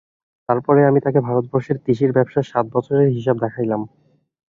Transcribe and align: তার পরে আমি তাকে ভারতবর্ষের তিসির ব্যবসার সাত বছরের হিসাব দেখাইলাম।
তার 0.49 0.59
পরে 0.65 0.81
আমি 0.85 0.99
তাকে 1.05 1.19
ভারতবর্ষের 1.27 1.77
তিসির 1.85 2.11
ব্যবসার 2.17 2.49
সাত 2.51 2.65
বছরের 2.75 3.07
হিসাব 3.15 3.35
দেখাইলাম। 3.45 3.81